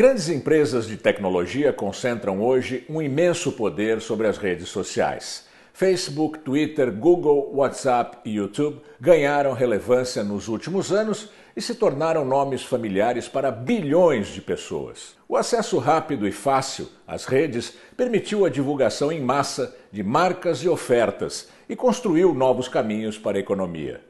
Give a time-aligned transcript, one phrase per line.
[0.00, 5.46] Grandes empresas de tecnologia concentram hoje um imenso poder sobre as redes sociais.
[5.74, 12.62] Facebook, Twitter, Google, WhatsApp e YouTube ganharam relevância nos últimos anos e se tornaram nomes
[12.62, 15.16] familiares para bilhões de pessoas.
[15.28, 20.68] O acesso rápido e fácil às redes permitiu a divulgação em massa de marcas e
[20.70, 24.00] ofertas e construiu novos caminhos para a economia.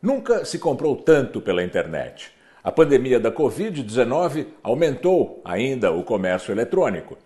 [0.00, 2.30] Nunca se comprou tanto pela internet.
[2.64, 7.18] A pandemia da Covid-19 aumentou ainda o comércio eletrônico.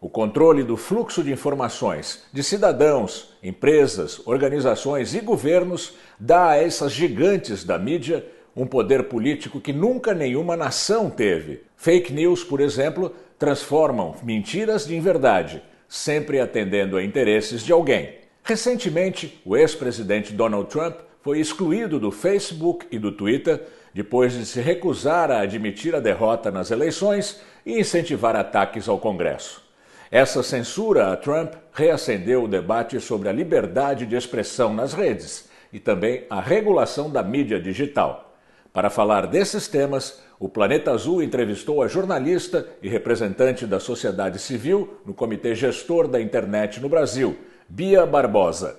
[0.00, 6.92] O controle do fluxo de informações de cidadãos, empresas, organizações e governos dá a essas
[6.92, 11.62] gigantes da mídia um poder político que nunca nenhuma nação teve.
[11.74, 18.14] Fake news, por exemplo, transformam mentiras em verdade, sempre atendendo a interesses de alguém.
[18.44, 23.60] Recentemente, o ex-presidente Donald Trump foi excluído do Facebook e do Twitter
[23.96, 29.62] depois de se recusar a admitir a derrota nas eleições e incentivar ataques ao Congresso.
[30.10, 35.80] Essa censura a Trump reacendeu o debate sobre a liberdade de expressão nas redes e
[35.80, 38.36] também a regulação da mídia digital.
[38.70, 45.00] Para falar desses temas, o Planeta Azul entrevistou a jornalista e representante da sociedade civil
[45.06, 47.34] no Comitê Gestor da Internet no Brasil,
[47.66, 48.78] Bia Barbosa.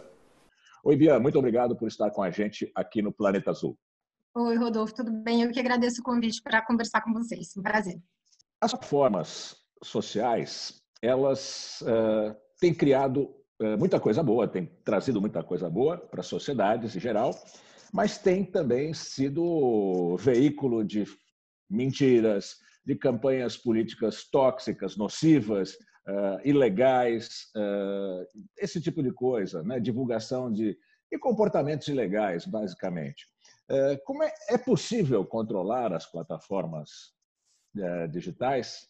[0.84, 3.76] Oi, Bia, muito obrigado por estar com a gente aqui no Planeta Azul.
[4.40, 5.42] Oi, Rodolfo, tudo bem?
[5.42, 7.58] Eu que agradeço o convite para conversar com vocês.
[7.58, 8.00] Um prazer.
[8.62, 15.68] As plataformas sociais, elas uh, têm criado uh, muita coisa boa, têm trazido muita coisa
[15.72, 17.34] boa para as sociedades em geral,
[17.92, 21.06] mas têm também sido veículo de
[21.68, 27.48] mentiras, de campanhas políticas tóxicas, nocivas, uh, ilegais,
[28.56, 29.80] esse tipo de coisa, né?
[29.80, 30.78] divulgação de,
[31.12, 33.26] de comportamentos ilegais, basicamente.
[33.70, 37.14] É, como é, é possível controlar as plataformas
[37.78, 38.88] é, digitais?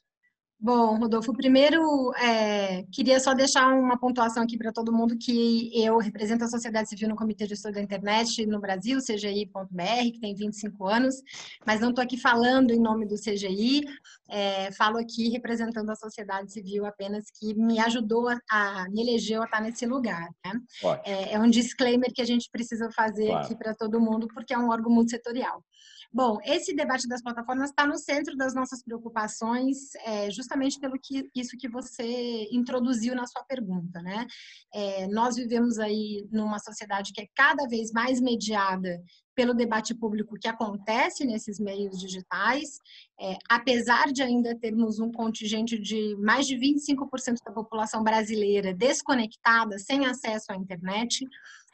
[0.60, 6.00] Bom, Rodolfo, primeiro é, queria só deixar uma pontuação aqui para todo mundo que eu
[6.00, 10.34] represento a sociedade civil no Comitê de Estudo da Internet no Brasil, CGI.br, que tem
[10.34, 11.16] 25 anos,
[11.64, 13.84] mas não estou aqui falando em nome do CGI,
[14.30, 19.44] é, falo aqui representando a sociedade civil apenas que me ajudou a, a me elegeu
[19.44, 20.28] a estar nesse lugar.
[20.44, 20.60] Né?
[21.06, 23.46] É, é, um disclaimer que a gente precisa fazer claro.
[23.46, 25.64] aqui para todo mundo, porque é um órgão multissetorial.
[26.12, 31.30] Bom, esse debate das plataformas está no centro das nossas preocupações, é, justamente pelo que
[31.36, 34.26] isso que você introduziu na sua pergunta, né?
[34.74, 39.02] É, nós vivemos aí numa sociedade que é cada vez mais mediada
[39.36, 42.80] pelo debate público que acontece nesses meios digitais,
[43.22, 49.78] é, apesar de ainda termos um contingente de mais de 25% da população brasileira desconectada,
[49.78, 51.24] sem acesso à internet,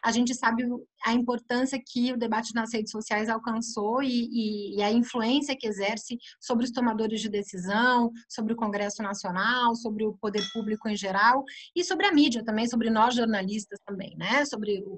[0.03, 0.65] a gente sabe
[1.05, 5.65] a importância que o debate nas redes sociais alcançou e, e, e, a influência que
[5.65, 10.95] exerce sobre os tomadores de decisão, sobre o Congresso Nacional, sobre o poder público em
[10.95, 11.43] geral
[11.73, 14.43] e sobre a mídia também, sobre nós jornalistas também, né?
[14.45, 14.91] Sobre o,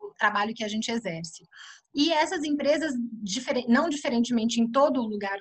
[0.00, 1.44] o trabalho que a gente exerce.
[1.92, 2.94] E essas empresas,
[3.68, 5.38] não diferentemente em todo lugar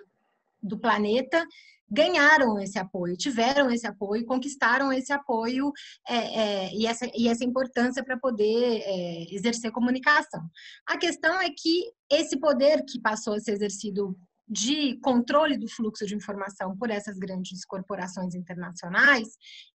[0.63, 1.46] do planeta,
[1.94, 5.72] ganharam esse apoio, tiveram esse apoio, conquistaram esse apoio
[6.07, 10.41] é, é, e, essa, e essa importância para poder é, exercer comunicação.
[10.88, 16.06] A questão é que esse poder que passou a ser exercido de controle do fluxo
[16.06, 19.28] de informação por essas grandes corporações internacionais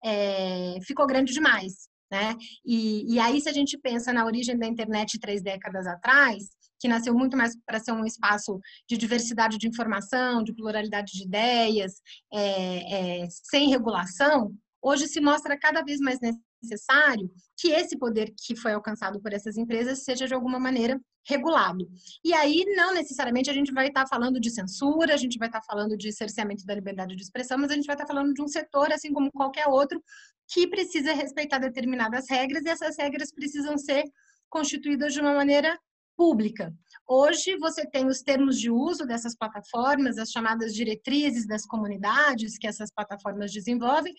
[0.03, 1.89] é, ficou grande demais.
[2.11, 2.35] Né?
[2.65, 6.49] E, e aí, se a gente pensa na origem da internet três décadas atrás,
[6.85, 11.23] que nasceu muito mais para ser um espaço de diversidade de informação, de pluralidade de
[11.23, 11.93] ideias,
[12.31, 16.19] é, é, sem regulação, hoje se mostra cada vez mais
[16.61, 21.89] necessário que esse poder que foi alcançado por essas empresas seja de alguma maneira regulado.
[22.23, 25.63] E aí, não necessariamente a gente vai estar falando de censura, a gente vai estar
[25.63, 28.47] falando de cerceamento da liberdade de expressão, mas a gente vai estar falando de um
[28.47, 29.99] setor, assim como qualquer outro,
[30.47, 34.03] que precisa respeitar determinadas regras e essas regras precisam ser
[34.49, 35.75] constituídas de uma maneira
[36.15, 36.73] pública.
[37.07, 42.67] Hoje você tem os termos de uso dessas plataformas, as chamadas diretrizes das comunidades que
[42.67, 44.13] essas plataformas desenvolvem,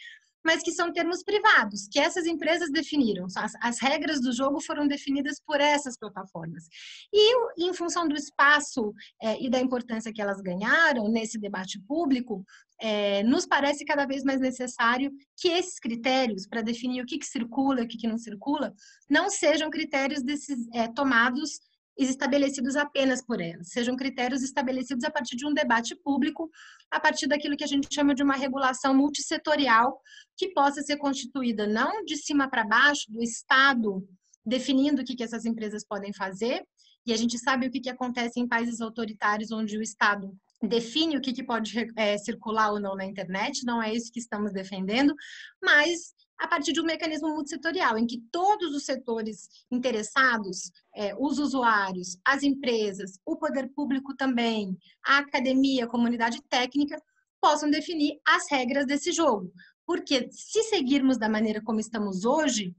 [0.46, 3.26] mas que são termos privados, que essas empresas definiram.
[3.37, 6.69] As, as, regras do jogo foram definidas por essas plataformas.
[7.12, 12.44] E, em função do espaço é, e da importância que elas ganharam nesse debate público,
[12.81, 17.26] é, nos parece cada vez mais necessário que esses critérios para definir o que, que
[17.26, 18.72] circula e o que, que não circula
[19.10, 21.58] não sejam critérios desses, é, tomados
[21.96, 26.50] estabelecidos apenas por elas, sejam critérios estabelecidos a partir de um debate público,
[26.90, 30.00] a partir daquilo que a gente chama de uma regulação multissetorial,
[30.37, 34.06] que possa ser constituída não de cima para baixo, do Estado
[34.44, 36.62] definindo o que, que essas empresas podem fazer,
[37.04, 40.32] e a gente sabe o que, que acontece em países autoritários onde o Estado
[40.62, 44.19] define o que, que pode é, circular ou não na internet, não é isso que
[44.19, 45.14] estamos defendendo,
[45.62, 51.38] mas a partir de um mecanismo multissetorial, em que todos os setores interessados, é, os
[51.38, 57.00] usuários, as empresas, o poder público também, a academia, a comunidade técnica,
[57.40, 59.52] possam definir as regras desse jogo.
[59.86, 62.74] Porque se seguirmos da maneira como estamos hoje,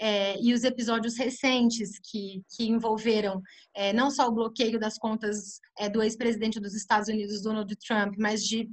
[0.00, 3.40] é, e os episódios recentes que, que envolveram
[3.74, 8.14] é, não só o bloqueio das contas é, do ex-presidente dos Estados Unidos, Donald Trump,
[8.18, 8.68] mas de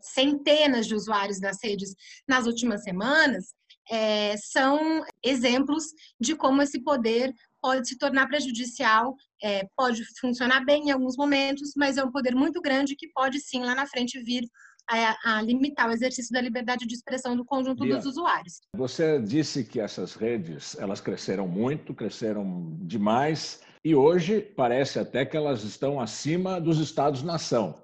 [0.00, 1.94] centenas de usuários das redes
[2.26, 3.54] nas últimas semanas,
[3.90, 5.84] é, são exemplos
[6.20, 11.72] de como esse poder pode se tornar prejudicial, é, pode funcionar bem em alguns momentos,
[11.76, 14.48] mas é um poder muito grande que pode sim lá na frente vir
[14.88, 18.60] a, a, limitar o exercício da liberdade de expressão do conjunto dos usuários.
[18.76, 25.36] Você disse que essas redes elas cresceram muito, cresceram demais e hoje parece até que
[25.36, 27.74] elas estão acima dos estados-nação,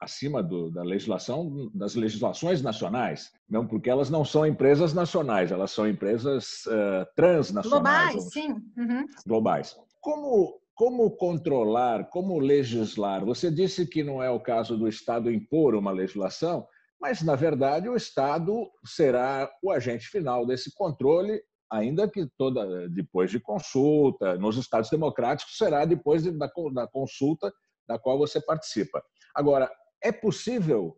[0.00, 5.72] acima do, da legislação das legislações nacionais, não porque elas não são empresas nacionais, elas
[5.72, 9.06] são empresas uh, transnacionais, globais, sim, uhum.
[9.26, 9.76] globais.
[10.00, 13.24] Como como controlar, como legislar?
[13.24, 16.68] Você disse que não é o caso do Estado impor uma legislação,
[17.00, 23.28] mas, na verdade, o Estado será o agente final desse controle, ainda que toda depois
[23.28, 24.36] de consulta.
[24.36, 27.52] Nos Estados democráticos, será depois da, da consulta
[27.88, 29.02] da qual você participa.
[29.34, 29.68] Agora,
[30.02, 30.96] é possível,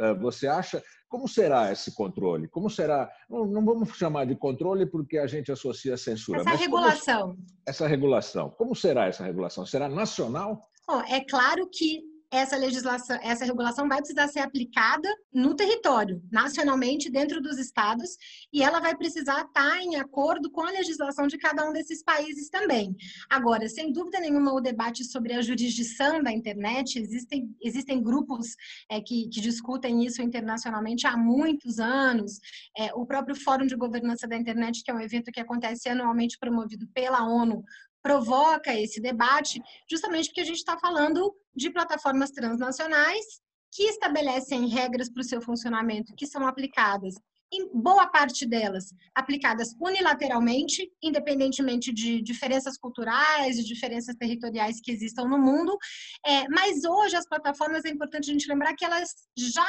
[0.00, 2.48] eh, você acha, como será esse controle?
[2.48, 3.10] Como será?
[3.28, 6.40] Não, não vamos chamar de controle porque a gente associa a censura.
[6.40, 7.20] Essa regulação.
[7.30, 8.50] Como, essa regulação.
[8.50, 9.64] Como será essa regulação?
[9.66, 10.62] Será nacional?
[10.86, 12.02] Bom, é claro que
[12.32, 18.16] essa legislação, essa regulação vai precisar ser aplicada no território, nacionalmente, dentro dos estados,
[18.50, 22.48] e ela vai precisar estar em acordo com a legislação de cada um desses países
[22.48, 22.96] também.
[23.28, 28.56] Agora, sem dúvida nenhuma, o debate sobre a jurisdição da internet, existem, existem grupos
[28.90, 32.40] é, que, que, discutem isso internacionalmente há muitos anos.
[32.78, 36.38] É, o próprio Fórum de Governança da Internet, que é um evento que acontece anualmente
[36.38, 37.62] promovido pela ONU,
[38.02, 43.24] provoca esse debate, justamente porque a gente está falando de plataformas transnacionais
[43.70, 47.14] que estabelecem regras para o seu funcionamento que são aplicadas
[47.52, 55.24] em boa parte delas aplicadas unilateralmente, independentemente de diferenças culturais, de diferenças territoriais que existam
[55.24, 55.76] no mundo.
[56.24, 59.66] É, mas hoje as plataformas é importante a gente lembrar que elas já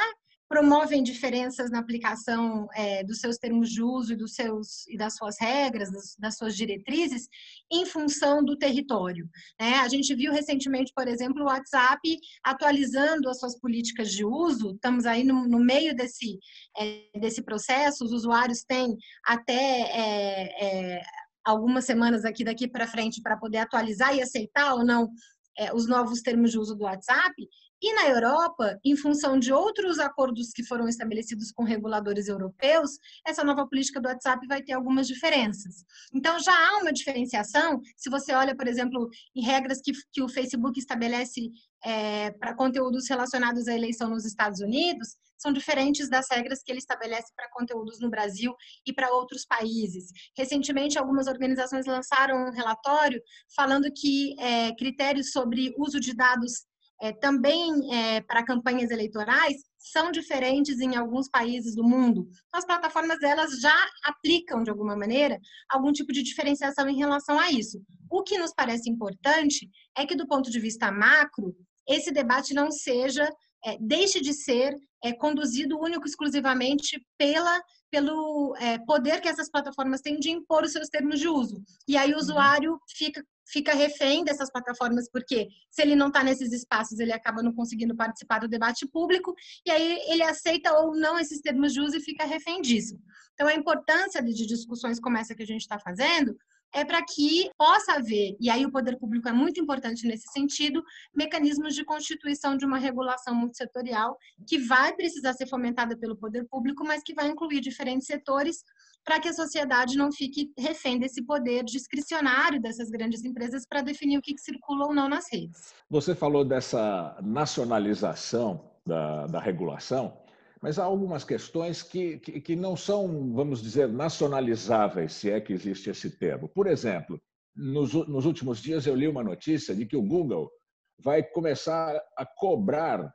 [0.48, 5.16] promovem diferenças na aplicação é, dos seus termos de uso e, dos seus, e das
[5.16, 7.28] suas regras, das, das suas diretrizes,
[7.72, 9.28] em função do território.
[9.60, 9.74] Né?
[9.76, 12.00] A gente viu recentemente, por exemplo, o WhatsApp
[12.42, 16.38] atualizando as suas políticas de uso, estamos aí no, no meio desse,
[16.78, 21.02] é, desse processo, os usuários têm até é, é
[21.44, 25.10] algumas semanas aqui daqui para frente para poder atualizar e aceitar ou não
[25.58, 27.34] é, os novos termos de uso do WhatsApp,
[27.84, 32.92] e na Europa, em função de outros acordos que foram estabelecidos com reguladores europeus,
[33.26, 35.84] essa nova política do WhatsApp vai ter algumas diferenças.
[36.14, 37.82] Então, já há uma diferenciação.
[37.94, 41.50] Se você olha, por exemplo, em regras que, que o Facebook estabelece
[41.84, 46.78] é, para conteúdos relacionados à eleição nos Estados Unidos, são diferentes das regras que ele
[46.78, 48.54] estabelece para conteúdos no Brasil
[48.86, 50.06] e para outros países.
[50.34, 53.20] Recentemente, algumas organizações lançaram um relatório
[53.54, 56.64] falando que é, critérios sobre uso de dados
[57.04, 62.26] é, também é, para campanhas eleitorais são diferentes em alguns países do mundo.
[62.30, 67.38] Então, as plataformas elas já aplicam de alguma maneira algum tipo de diferenciação em relação
[67.38, 67.78] a isso.
[68.10, 71.54] O que nos parece importante é que do ponto de vista macro
[71.86, 73.28] esse debate não seja
[73.66, 80.00] é, deixe de ser é, conduzido único exclusivamente pela pelo é, poder que essas plataformas
[80.00, 81.62] têm de impor os seus termos de uso.
[81.86, 82.20] E aí o uhum.
[82.20, 87.42] usuário fica fica refém dessas plataformas, porque se ele não está nesses espaços, ele acaba
[87.42, 89.34] não conseguindo participar do debate público,
[89.66, 92.98] e aí ele aceita ou não esses termos de uso e fica refém disso.
[93.34, 96.36] Então, a importância de discussões como essa que a gente está fazendo
[96.74, 100.82] é para que possa haver, e aí o poder público é muito importante nesse sentido,
[101.14, 106.84] mecanismos de constituição de uma regulação multissetorial que vai precisar ser fomentada pelo poder público,
[106.84, 108.64] mas que vai incluir diferentes setores
[109.04, 114.18] para que a sociedade não fique refém desse poder discricionário dessas grandes empresas para definir
[114.18, 115.74] o que, que circula ou não nas redes.
[115.90, 120.16] Você falou dessa nacionalização da, da regulação,
[120.60, 125.52] mas há algumas questões que, que, que, não são, vamos dizer, nacionalizáveis, se é que
[125.52, 126.48] existe esse termo.
[126.48, 127.20] Por exemplo,
[127.54, 130.50] nos, nos últimos dias eu li uma notícia de que o Google
[130.98, 133.12] vai começar a cobrar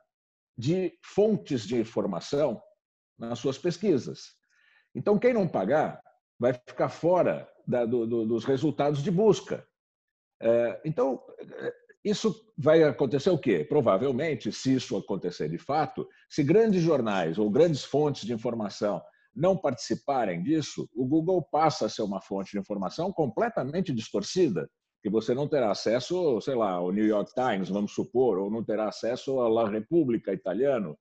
[0.56, 2.60] de fontes de informação
[3.18, 4.39] nas suas pesquisas.
[4.94, 6.00] Então, quem não pagar
[6.38, 9.66] vai ficar fora da, do, do, dos resultados de busca.
[10.40, 11.22] É, então,
[12.02, 13.62] Isso vai acontecer o quê?
[13.62, 19.02] Provavelmente, se isso acontecer de fato, se grandes jornais ou grandes fontes de informação
[19.34, 24.68] não participarem disso, o Google passa a ser uma fonte de informação completamente distorcida,
[25.02, 28.64] que você não terá acesso, sei lá, ao New York Times, vamos supor, ou não
[28.64, 30.98] terá acesso à La Repubblica italiano.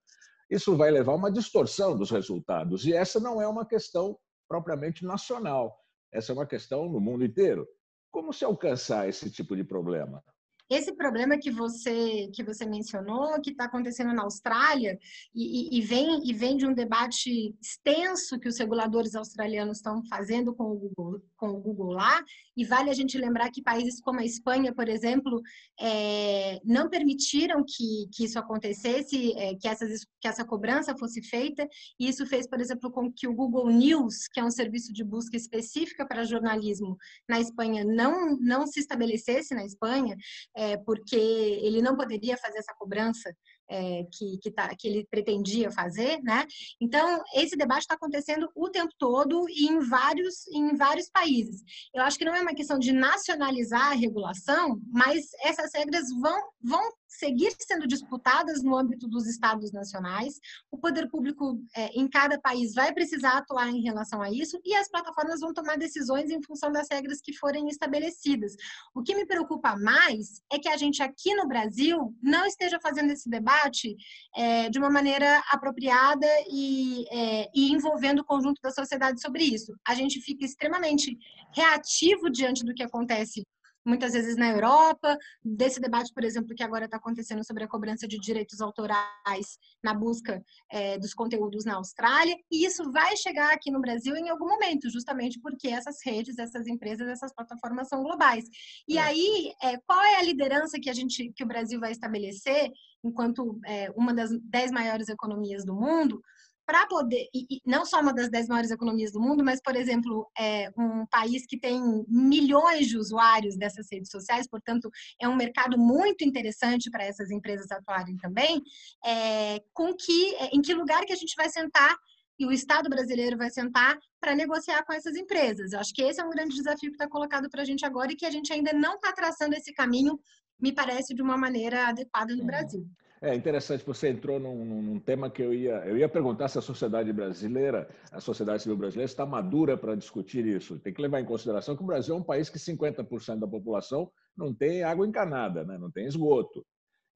[0.50, 2.86] Isso vai levar a uma distorção dos resultados.
[2.86, 5.78] E essa não é uma questão propriamente nacional,
[6.12, 7.68] essa é uma questão no mundo inteiro.
[8.12, 10.24] Como se alcançar esse tipo de problema?
[10.70, 15.00] Esse problema que você que você mencionou, que está acontecendo na Austrália
[15.34, 20.54] e, e, vem e vem de um debate extenso que os reguladores australianos estão fazendo
[20.54, 22.24] com o Google, com o Google lá.
[22.56, 25.42] E vale a gente lembrar que países como a Espanha, por exemplo,
[25.80, 31.68] é, não permitiram que, que isso acontecesse, é, que, essas, que essa cobrança fosse feita.
[32.00, 35.04] E isso fez, por exemplo, com que o Google News, que é um serviço de
[35.04, 36.96] busca específica para jornalismo
[37.28, 40.16] na Espanha, não não se estabelecesse na Espanha
[40.60, 43.34] é, porque ele não poderia fazer essa cobrança
[43.70, 46.46] é, que, que, tá, que ele pretendia fazer, né?
[46.82, 51.62] Então, esse debate está acontecendo o tempo todo e em vários, em vários países.
[51.96, 56.42] Eu acho que não é uma questão de nacionalizar a regulação, mas essas regras vão,
[56.62, 60.40] vão seguir sendo disputadas no âmbito dos estados nacionais.
[60.72, 64.76] O poder público é, em cada país vai precisar atuar em relação a isso e
[64.76, 68.56] as plataformas vão tomar decisões em função das regras que forem estabelecidas.
[68.94, 73.12] O que me preocupa mais é que a gente aqui no Brasil não esteja fazendo
[73.12, 73.96] esse debate
[74.36, 79.74] é, de uma maneira apropriada e, é, e envolvendo o conjunto da sociedade sobre isso.
[79.88, 81.18] A gente fica extremamente
[81.56, 83.44] reativo diante do que acontece
[83.86, 88.08] muitas vezes na Europa, desse debate, por exemplo, que agora está acontecendo sobre a cobrança
[88.08, 93.72] de direitos autorais na busca é, dos conteúdos na Austrália, e isso vai chegar aqui
[93.72, 98.46] no Brasil em algum momento, justamente porque essas redes, essas empresas, essas plataformas são globais.
[98.88, 99.02] E é.
[99.02, 102.72] aí, é, qual é a liderança que a gente, que o Brasil vai estabelecer
[103.04, 106.22] enquanto é, uma das dez maiores economias do mundo?
[106.70, 110.30] Para poder, e, não só uma das dez maiores economias do mundo, mas, por exemplo,
[110.38, 114.88] é um país que tem milhões de usuários dessas redes sociais, portanto,
[115.20, 118.62] é um mercado muito interessante para essas empresas atuarem também,
[119.04, 121.98] é, com que, é, em que lugar que a gente vai sentar
[122.38, 125.74] e o Estado brasileiro vai sentar para negociar com essas empresas.
[125.74, 128.12] Eu acho que esse é um grande desafio que está colocado para a gente agora
[128.12, 130.20] e que a gente ainda não está traçando esse caminho,
[130.62, 132.46] me parece, de uma maneira adequada no uhum.
[132.46, 132.88] Brasil.
[133.22, 136.62] É interessante, você entrou num, num, tema que eu ia, eu ia perguntar se a
[136.62, 140.80] sociedade brasileira, a sociedade civil brasileira está madura para discutir isso.
[140.80, 144.10] Tem que levar em consideração que o Brasil é um país que 50% da população
[144.38, 145.78] não tem água encanada, né?
[145.78, 146.66] não tem esgoto.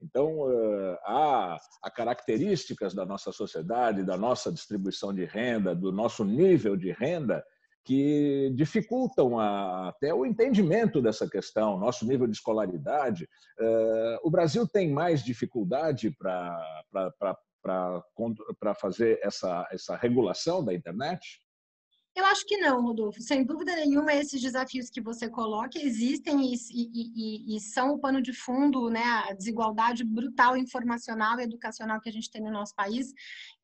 [0.02, 0.46] Então,
[1.06, 6.92] há, há características da nossa sociedade, da nossa distribuição de renda, do nosso nível de
[6.92, 7.42] renda,
[7.84, 13.28] que dificultam a, até o entendimento dessa questão, nosso nível de escolaridade.
[13.60, 17.34] Uh, o Brasil tem mais dificuldade para
[18.80, 21.43] fazer essa, essa regulação da internet?
[22.16, 23.20] Eu acho que não, Rodolfo.
[23.20, 28.22] Sem dúvida nenhuma, esses desafios que você coloca existem e, e, e, são o pano
[28.22, 29.02] de fundo, né?
[29.02, 33.12] A desigualdade brutal informacional e educacional que a gente tem no nosso país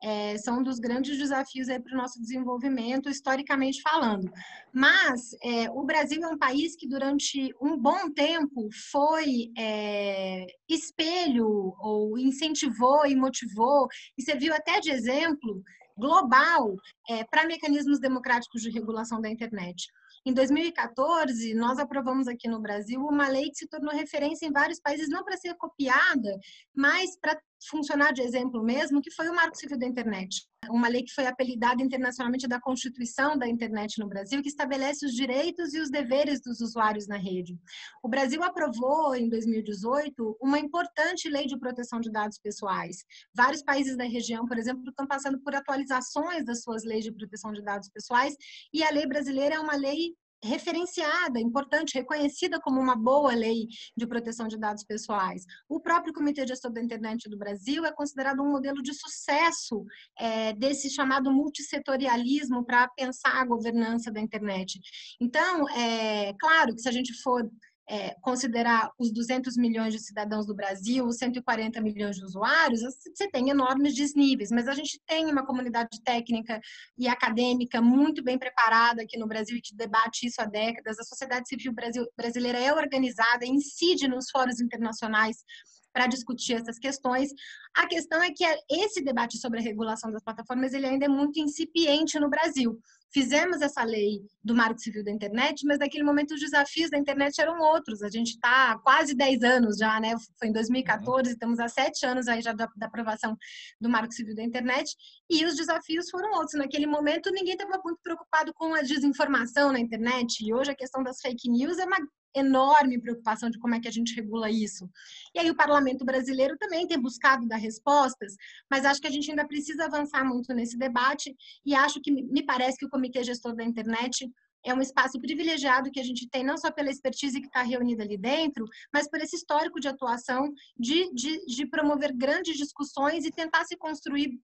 [0.03, 4.29] é, são um dos grandes desafios para o nosso desenvolvimento, historicamente falando.
[4.73, 11.73] Mas é, o Brasil é um país que, durante um bom tempo, foi é, espelho
[11.79, 15.63] ou incentivou e motivou e serviu até de exemplo
[16.01, 16.75] global
[17.07, 19.87] é, para mecanismos democráticos de regulação da internet.
[20.25, 24.79] Em 2014, nós aprovamos aqui no Brasil uma lei que se tornou referência em vários
[24.79, 26.39] países, não para ser copiada,
[26.75, 27.39] mas para
[27.69, 30.47] funcionar de exemplo mesmo, que foi o Marco Civil da Internet.
[30.69, 35.13] Uma lei que foi apelidada internacionalmente da Constituição da Internet no Brasil, que estabelece os
[35.13, 37.57] direitos e os deveres dos usuários na rede.
[38.03, 43.03] O Brasil aprovou, em 2018, uma importante lei de proteção de dados pessoais.
[43.33, 47.51] Vários países da região, por exemplo, estão passando por atualizações das suas leis de proteção
[47.51, 48.35] de dados pessoais,
[48.73, 54.07] e a lei brasileira é uma lei referenciada, importante, reconhecida como uma boa lei de
[54.07, 55.43] proteção de dados pessoais.
[55.69, 59.85] O próprio Comitê Gestor da Internet do Brasil é considerado um modelo de sucesso
[60.17, 64.79] é, desse chamado multissetorialismo para pensar a governança da internet.
[65.19, 67.49] Então, é claro que se a gente for
[67.91, 73.29] é, considerar os 200 milhões de cidadãos do Brasil, os 140 milhões de usuários, você
[73.29, 76.61] tem enormes desníveis, mas a gente tem uma comunidade técnica
[76.97, 80.97] e acadêmica muito bem preparada aqui no Brasil e que debate isso há décadas.
[80.99, 81.73] A sociedade civil
[82.15, 85.43] brasileira é organizada, incide nos fóruns internacionais
[85.91, 87.29] para discutir essas questões.
[87.75, 91.41] A questão é que esse debate sobre a regulação das plataformas ele ainda é muito
[91.41, 92.79] incipiente no Brasil.
[93.13, 97.39] Fizemos essa lei do Marco Civil da Internet, mas naquele momento os desafios da internet
[97.41, 98.01] eram outros.
[98.01, 100.15] A gente está há quase 10 anos já, né?
[100.39, 101.33] Foi em 2014, uhum.
[101.33, 103.37] estamos há 7 anos aí já da, da aprovação
[103.79, 104.95] do Marco Civil da Internet,
[105.29, 106.53] e os desafios foram outros.
[106.53, 111.03] Naquele momento, ninguém estava muito preocupado com a desinformação na internet, e hoje a questão
[111.03, 111.97] das fake news é uma
[112.35, 114.89] enorme preocupação de como é que a gente regula isso.
[115.35, 118.35] E aí o parlamento brasileiro também tem buscado dar respostas,
[118.69, 121.35] mas acho que a gente ainda precisa avançar muito nesse debate
[121.65, 124.29] e acho que me parece que o Comitê Gestor da Internet
[124.63, 128.03] é um espaço privilegiado que a gente tem, não só pela expertise que está reunida
[128.03, 133.31] ali dentro, mas por esse histórico de atuação, de, de, de promover grandes discussões e
[133.31, 134.39] tentar se construir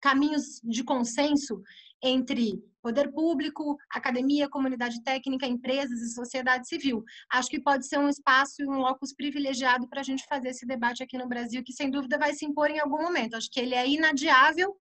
[0.00, 1.62] caminhos de consenso
[2.02, 7.04] entre poder público, academia, comunidade técnica, empresas e sociedade civil.
[7.30, 10.64] Acho que pode ser um espaço e um locus privilegiado para a gente fazer esse
[10.64, 13.34] debate aqui no Brasil, que sem dúvida vai se impor em algum momento.
[13.34, 14.76] Acho que ele é inadiável,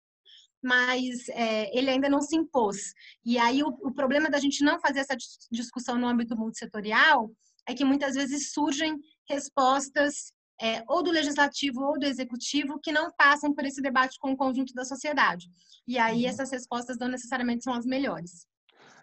[0.61, 2.93] mas é, ele ainda não se impôs.
[3.25, 5.15] E aí o, o problema da gente não fazer essa
[5.51, 7.31] discussão no âmbito multissetorial
[7.67, 13.11] é que muitas vezes surgem respostas é, ou do legislativo ou do executivo que não
[13.11, 15.49] passam por esse debate com o conjunto da sociedade.
[15.87, 16.29] E aí uhum.
[16.29, 18.47] essas respostas não necessariamente são as melhores.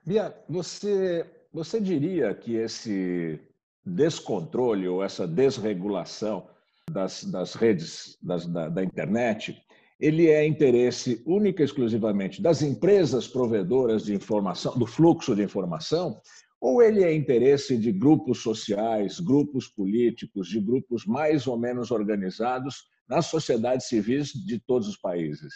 [0.04, 3.40] Bia, você, você diria que esse
[3.84, 6.48] descontrole ou essa desregulação
[6.90, 9.62] das, das redes das, da, da internet
[10.02, 16.20] ele é interesse única e exclusivamente das empresas provedoras de informação, do fluxo de informação,
[16.62, 22.84] ou ele é interesse de grupos sociais, grupos políticos, de grupos mais ou menos organizados
[23.08, 25.52] nas sociedades civis de todos os países?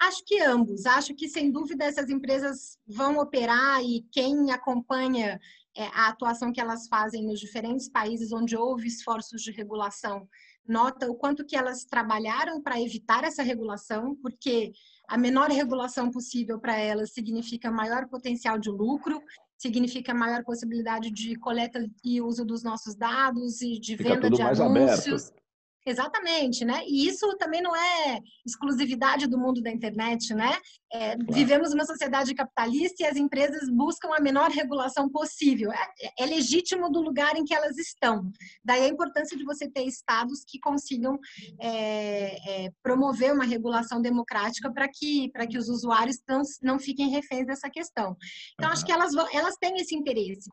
[0.00, 0.86] Acho que ambos.
[0.86, 5.38] Acho que, sem dúvida, essas empresas vão operar e quem acompanha
[5.76, 10.26] é, a atuação que elas fazem nos diferentes países onde houve esforços de regulação
[10.66, 14.72] nota o quanto que elas trabalharam para evitar essa regulação, porque
[15.06, 19.20] a menor regulação possível para elas significa maior potencial de lucro
[19.60, 24.40] significa maior possibilidade de coleta e uso dos nossos dados e de Fica venda de
[24.40, 25.28] anúncios.
[25.28, 25.40] Aberto.
[25.86, 26.82] Exatamente, né?
[26.86, 30.58] E isso também não é exclusividade do mundo da internet, né?
[30.92, 31.32] É, claro.
[31.32, 35.72] Vivemos uma sociedade capitalista e as empresas buscam a menor regulação possível.
[35.72, 35.86] É,
[36.18, 38.30] é, legítimo do lugar em que elas estão.
[38.62, 41.18] Daí a importância de você ter estados que consigam
[41.58, 47.46] é, é promover uma regulação democrática para que, que os usuários não, não fiquem reféns
[47.46, 48.16] dessa questão.
[48.54, 48.72] Então, uhum.
[48.74, 50.50] acho que elas, elas têm esse interesse.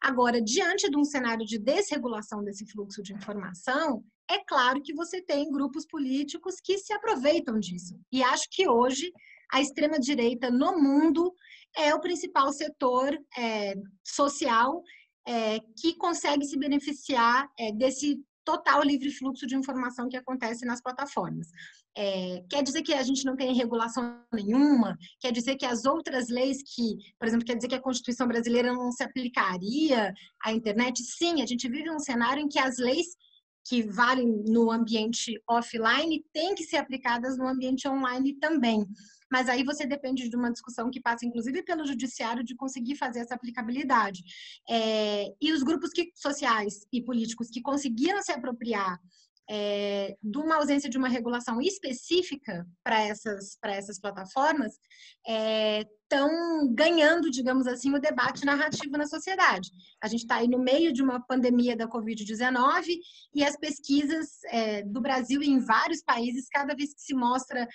[0.00, 5.20] Agora, diante de um cenário de desregulação desse fluxo de informação, é claro que você
[5.20, 7.98] tem grupos políticos que se aproveitam disso.
[8.12, 9.12] E acho que hoje
[9.52, 11.34] a extrema-direita no mundo
[11.76, 14.82] é o principal setor é, social
[15.26, 20.80] é, que consegue se beneficiar é, desse total livre fluxo de informação que acontece nas
[20.80, 21.48] plataformas.
[21.96, 24.96] É, quer dizer que a gente não tem regulação nenhuma?
[25.20, 28.72] Quer dizer que as outras leis que, por exemplo, quer dizer que a Constituição brasileira
[28.72, 30.14] não se aplicaria
[30.44, 31.02] à internet?
[31.02, 33.06] Sim, a gente vive um cenário em que as leis
[33.64, 38.86] que valem no ambiente offline têm que ser aplicadas no ambiente online também.
[39.30, 43.20] Mas aí você depende de uma discussão que passa, inclusive, pelo judiciário de conseguir fazer
[43.20, 44.24] essa aplicabilidade.
[44.68, 48.98] É, e os grupos que, sociais e políticos que conseguiram se apropriar
[49.48, 54.72] é, de uma ausência de uma regulação específica para essas, essas plataformas,
[55.22, 59.70] estão é, ganhando, digamos assim, o debate narrativo na sociedade.
[60.00, 62.96] A gente está aí no meio de uma pandemia da Covid-19
[63.34, 67.68] e as pesquisas é, do Brasil e em vários países, cada vez que se mostra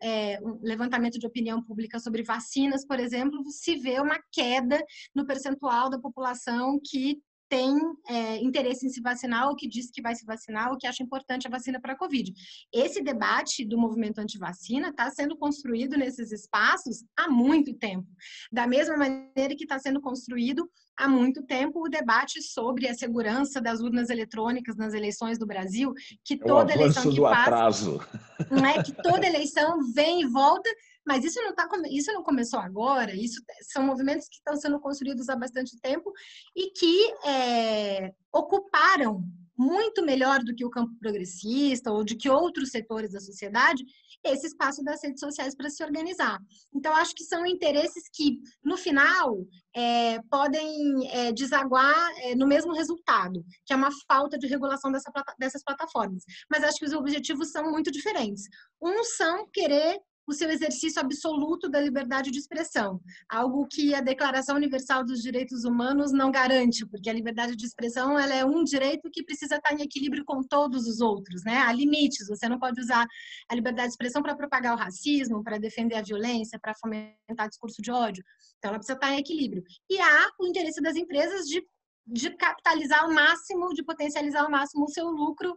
[0.00, 4.82] é, um levantamento de opinião pública sobre vacinas, por exemplo, se vê uma queda
[5.14, 7.76] no percentual da população que tem
[8.08, 11.02] é, interesse em se vacinar, ou que diz que vai se vacinar, ou que acha
[11.02, 12.32] importante a vacina para a Covid.
[12.72, 18.06] Esse debate do movimento anti-vacina está sendo construído nesses espaços há muito tempo.
[18.52, 23.60] Da mesma maneira que está sendo construído há muito tempo o debate sobre a segurança
[23.60, 25.92] das urnas eletrônicas nas eleições do Brasil,
[26.24, 28.00] que é toda eleição que passa, atraso.
[28.48, 30.70] não é que toda eleição vem e volta
[31.06, 35.28] mas isso não, tá, isso não começou agora, isso são movimentos que estão sendo construídos
[35.28, 36.12] há bastante tempo
[36.54, 39.22] e que é, ocuparam
[39.56, 43.84] muito melhor do que o campo progressista ou de que outros setores da sociedade
[44.24, 46.38] esse espaço das redes sociais para se organizar.
[46.74, 52.72] Então, acho que são interesses que, no final, é, podem é, desaguar é, no mesmo
[52.74, 56.24] resultado, que é uma falta de regulação dessa, dessas plataformas.
[56.50, 58.44] Mas acho que os objetivos são muito diferentes.
[58.80, 59.98] Uns são querer
[60.30, 65.64] o seu exercício absoluto da liberdade de expressão, algo que a Declaração Universal dos Direitos
[65.64, 69.74] Humanos não garante, porque a liberdade de expressão ela é um direito que precisa estar
[69.74, 71.58] em equilíbrio com todos os outros, né?
[71.58, 73.04] Há limites, você não pode usar
[73.48, 77.82] a liberdade de expressão para propagar o racismo, para defender a violência, para fomentar discurso
[77.82, 78.22] de ódio.
[78.58, 79.64] Então, ela precisa estar em equilíbrio.
[79.90, 81.60] E há o interesse das empresas de,
[82.06, 85.56] de capitalizar ao máximo, de potencializar ao máximo o seu lucro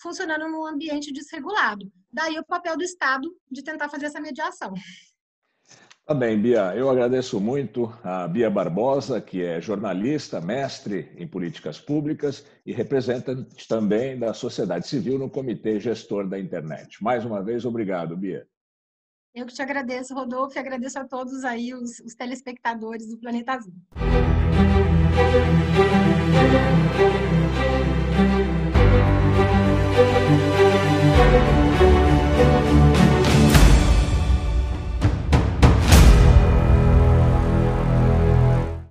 [0.00, 1.90] funcionando num ambiente desregulado.
[2.12, 4.72] Daí o papel do Estado de tentar fazer essa mediação.
[6.06, 6.76] Tá bem, Bia.
[6.76, 13.66] Eu agradeço muito a Bia Barbosa, que é jornalista, mestre em políticas públicas e representante
[13.66, 17.02] também da sociedade civil no Comitê Gestor da Internet.
[17.02, 18.46] Mais uma vez, obrigado, Bia.
[19.34, 23.54] Eu que te agradeço, Rodolfo, e agradeço a todos aí, os, os telespectadores do Planeta
[23.54, 23.72] Azul.